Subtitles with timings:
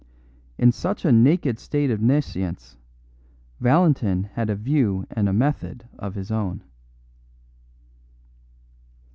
[0.57, 2.75] In such a naked state of nescience,
[3.59, 6.63] Valentin had a view and a method of his own.